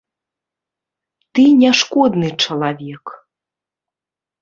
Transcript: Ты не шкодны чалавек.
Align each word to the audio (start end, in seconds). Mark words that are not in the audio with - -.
Ты 1.35 1.43
не 1.61 1.71
шкодны 1.83 2.29
чалавек. 2.47 3.05